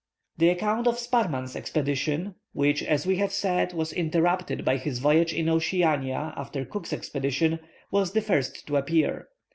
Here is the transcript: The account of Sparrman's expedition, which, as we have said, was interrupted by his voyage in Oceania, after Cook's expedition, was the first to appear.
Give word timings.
The 0.39 0.49
account 0.49 0.87
of 0.87 0.95
Sparrman's 0.97 1.55
expedition, 1.55 2.33
which, 2.53 2.81
as 2.81 3.05
we 3.05 3.17
have 3.17 3.31
said, 3.31 3.71
was 3.73 3.93
interrupted 3.93 4.65
by 4.65 4.77
his 4.77 4.97
voyage 4.97 5.31
in 5.31 5.47
Oceania, 5.47 6.33
after 6.35 6.65
Cook's 6.65 6.91
expedition, 6.91 7.59
was 7.91 8.13
the 8.13 8.21
first 8.23 8.65
to 8.65 8.77
appear. 8.77 9.27